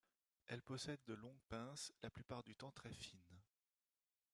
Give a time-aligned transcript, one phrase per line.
[0.47, 3.39] Elles possèdent de longues pinces la plupart du temps très fines.